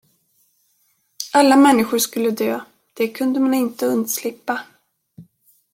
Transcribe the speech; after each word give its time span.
Alla 1.33 1.55
människor 1.55 1.97
skulle 1.97 2.29
dö 2.31 2.59
det 2.93 3.07
kunde 3.07 3.39
man 3.39 3.53
inte 3.53 3.85
undslippa. 3.85 4.61